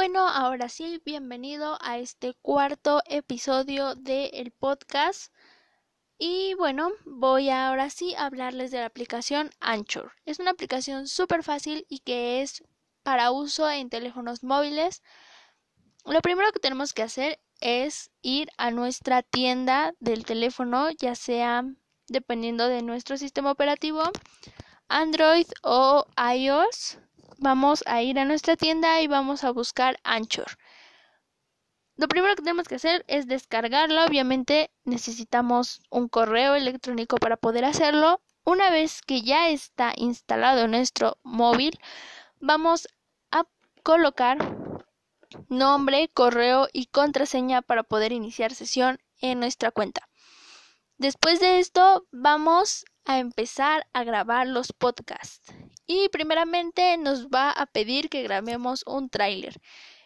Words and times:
Bueno, 0.00 0.26
ahora 0.26 0.70
sí, 0.70 1.02
bienvenido 1.04 1.76
a 1.82 1.98
este 1.98 2.32
cuarto 2.40 3.02
episodio 3.04 3.94
del 3.96 4.50
podcast. 4.50 5.30
Y 6.16 6.54
bueno, 6.54 6.92
voy 7.04 7.50
ahora 7.50 7.90
sí 7.90 8.14
a 8.14 8.24
hablarles 8.24 8.70
de 8.70 8.78
la 8.78 8.86
aplicación 8.86 9.50
Anchor. 9.60 10.12
Es 10.24 10.38
una 10.38 10.52
aplicación 10.52 11.06
súper 11.06 11.42
fácil 11.42 11.84
y 11.90 11.98
que 11.98 12.40
es 12.40 12.64
para 13.02 13.30
uso 13.30 13.68
en 13.68 13.90
teléfonos 13.90 14.42
móviles. 14.42 15.02
Lo 16.06 16.22
primero 16.22 16.50
que 16.50 16.60
tenemos 16.60 16.94
que 16.94 17.02
hacer 17.02 17.38
es 17.60 18.10
ir 18.22 18.48
a 18.56 18.70
nuestra 18.70 19.22
tienda 19.22 19.92
del 20.00 20.24
teléfono, 20.24 20.88
ya 20.92 21.14
sea 21.14 21.62
dependiendo 22.08 22.68
de 22.68 22.80
nuestro 22.80 23.18
sistema 23.18 23.50
operativo, 23.50 24.02
Android 24.88 25.46
o 25.62 26.06
iOS 26.34 26.96
vamos 27.40 27.82
a 27.86 28.02
ir 28.02 28.18
a 28.18 28.24
nuestra 28.24 28.54
tienda 28.56 29.00
y 29.00 29.08
vamos 29.08 29.44
a 29.44 29.50
buscar 29.50 29.98
Anchor. 30.04 30.58
Lo 31.96 32.06
primero 32.06 32.34
que 32.34 32.42
tenemos 32.42 32.68
que 32.68 32.76
hacer 32.76 33.04
es 33.08 33.26
descargarlo. 33.26 34.04
Obviamente 34.04 34.70
necesitamos 34.84 35.80
un 35.90 36.08
correo 36.08 36.54
electrónico 36.54 37.16
para 37.16 37.36
poder 37.36 37.64
hacerlo. 37.64 38.22
Una 38.44 38.70
vez 38.70 39.02
que 39.02 39.22
ya 39.22 39.48
está 39.48 39.92
instalado 39.96 40.64
en 40.64 40.72
nuestro 40.72 41.18
móvil, 41.22 41.78
vamos 42.38 42.88
a 43.30 43.44
colocar 43.82 44.38
nombre, 45.48 46.08
correo 46.08 46.68
y 46.72 46.86
contraseña 46.86 47.62
para 47.62 47.82
poder 47.82 48.12
iniciar 48.12 48.54
sesión 48.54 48.98
en 49.20 49.40
nuestra 49.40 49.70
cuenta. 49.70 50.08
Después 50.98 51.40
de 51.40 51.58
esto, 51.58 52.06
vamos 52.12 52.84
a 53.06 53.18
empezar 53.18 53.86
a 53.92 54.04
grabar 54.04 54.46
los 54.46 54.72
podcasts. 54.72 55.52
Y 55.92 56.08
primeramente 56.10 56.96
nos 56.98 57.26
va 57.26 57.50
a 57.50 57.66
pedir 57.66 58.10
que 58.10 58.22
grabemos 58.22 58.84
un 58.86 59.10
tráiler. 59.10 59.60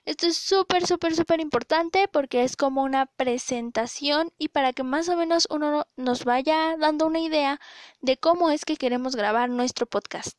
Esto 0.06 0.26
es 0.26 0.38
súper, 0.38 0.86
súper, 0.86 1.14
súper 1.14 1.40
importante 1.40 2.08
porque 2.08 2.42
es 2.42 2.56
como 2.56 2.82
una 2.82 3.04
presentación 3.04 4.32
y 4.38 4.48
para 4.48 4.72
que 4.72 4.82
más 4.82 5.10
o 5.10 5.16
menos 5.18 5.46
uno 5.50 5.86
nos 5.96 6.24
vaya 6.24 6.78
dando 6.78 7.06
una 7.06 7.20
idea 7.20 7.60
de 8.00 8.16
cómo 8.16 8.50
es 8.50 8.64
que 8.64 8.78
queremos 8.78 9.14
grabar 9.14 9.50
nuestro 9.50 9.84
podcast. 9.84 10.38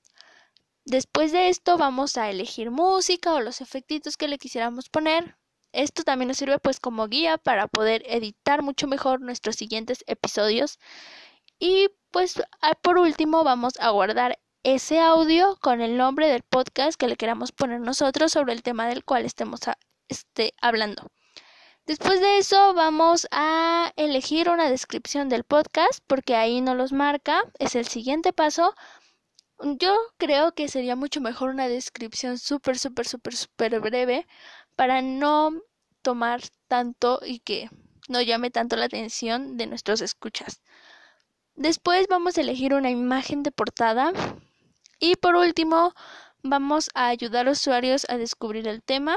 Después 0.84 1.32
de 1.32 1.50
esto 1.50 1.78
vamos 1.78 2.18
a 2.18 2.32
elegir 2.32 2.72
música 2.72 3.32
o 3.36 3.40
los 3.40 3.62
efectitos 3.62 4.18
que 4.18 4.28
le 4.28 4.40
quisiéramos 4.40 4.90
poner. 4.90 5.38
Esto 5.74 6.02
también 6.02 6.30
nos 6.30 6.38
sirve 6.38 6.58
pues 6.58 6.80
como 6.80 7.08
guía 7.08 7.38
para 7.38 7.68
poder 7.68 8.02
editar 8.08 8.64
mucho 8.64 8.88
mejor 8.88 9.22
nuestros 9.22 9.58
siguientes 9.58 10.04
episodios. 10.08 10.80
Y 11.60 11.90
pues 12.10 12.42
por 12.82 12.98
último 12.98 13.44
vamos 13.44 13.74
a 13.80 13.92
guardar 13.92 14.40
ese 14.66 15.00
audio 15.00 15.58
con 15.62 15.80
el 15.80 15.96
nombre 15.96 16.28
del 16.28 16.42
podcast 16.42 17.00
que 17.00 17.08
le 17.08 17.18
queramos 17.18 17.52
poner 17.52 17.82
nosotros 17.82 18.32
sobre 18.32 18.52
el 18.52 18.64
tema 18.64 18.88
del 18.88 19.06
cual 19.06 19.24
estemos 19.24 19.60
este, 20.08 20.56
hablando. 20.60 21.12
Después 21.86 22.20
de 22.20 22.40
eso 22.40 22.74
vamos 22.74 23.28
a 23.30 23.94
elegir 23.96 24.50
una 24.50 24.68
descripción 24.68 25.30
del 25.30 25.44
podcast 25.44 26.00
porque 26.08 26.36
ahí 26.36 26.62
no 26.62 26.74
los 26.74 26.94
marca, 26.94 27.44
es 27.60 27.76
el 27.76 27.86
siguiente 27.88 28.34
paso. 28.34 28.74
Yo 29.62 29.96
creo 30.18 30.54
que 30.54 30.68
sería 30.68 30.96
mucho 30.96 31.22
mejor 31.22 31.50
una 31.50 31.68
descripción 31.68 32.40
súper, 32.40 32.80
súper, 32.80 33.08
súper, 33.08 33.36
súper 33.36 33.80
breve 33.82 34.26
para 34.76 35.04
no 35.04 35.62
tomar 36.02 36.42
tanto 36.68 37.20
y 37.24 37.38
que 37.38 37.70
no 38.10 38.20
llame 38.20 38.50
tanto 38.50 38.78
la 38.78 38.86
atención 38.86 39.58
de 39.58 39.68
nuestros 39.68 40.02
escuchas. 40.02 40.64
Después 41.54 42.08
vamos 42.10 42.36
a 42.40 42.42
elegir 42.42 42.74
una 42.74 42.90
imagen 42.90 43.44
de 43.44 43.52
portada 43.52 44.12
y 45.06 45.16
por 45.16 45.36
último 45.36 45.94
vamos 46.42 46.90
a 46.96 47.10
ayudar 47.10 47.48
a 47.48 47.52
usuarios 47.52 48.08
a 48.10 48.18
descubrir 48.18 48.68
el 48.68 48.82
tema. 48.82 49.16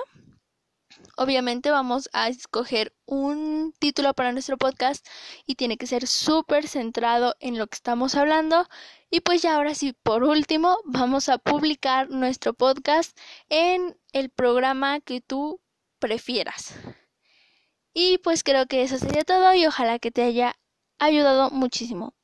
Obviamente 1.16 1.70
vamos 1.70 2.10
a 2.12 2.28
escoger 2.28 2.92
un 3.06 3.72
título 3.78 4.12
para 4.12 4.32
nuestro 4.32 4.58
podcast 4.58 5.06
y 5.46 5.54
tiene 5.54 5.78
que 5.78 5.86
ser 5.86 6.06
súper 6.06 6.68
centrado 6.68 7.36
en 7.40 7.56
lo 7.56 7.66
que 7.68 7.76
estamos 7.76 8.16
hablando. 8.16 8.68
Y 9.10 9.20
pues 9.20 9.40
ya 9.40 9.56
ahora 9.56 9.74
sí, 9.74 9.94
por 10.02 10.24
último, 10.24 10.76
vamos 10.84 11.30
a 11.30 11.38
publicar 11.38 12.10
nuestro 12.10 12.52
podcast 12.52 13.18
en 13.48 13.96
el 14.12 14.28
programa 14.28 15.00
que 15.00 15.22
tú 15.22 15.62
prefieras. 15.98 16.74
Y 17.94 18.18
pues 18.18 18.44
creo 18.44 18.66
que 18.66 18.82
eso 18.82 18.98
sería 18.98 19.24
todo 19.24 19.54
y 19.54 19.66
ojalá 19.66 19.98
que 19.98 20.10
te 20.10 20.22
haya 20.22 20.54
ayudado 20.98 21.50
muchísimo. 21.50 22.17